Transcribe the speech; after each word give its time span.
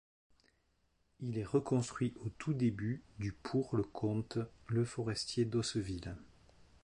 Il 1.19 1.37
est 1.37 1.43
reconstruit 1.45 2.15
au 2.25 2.29
tout 2.29 2.55
début 2.55 3.03
du 3.19 3.33
pour 3.33 3.75
le 3.75 3.83
comte 3.83 4.39
Leforestier 4.69 5.45
d'Osseville. 5.45 6.15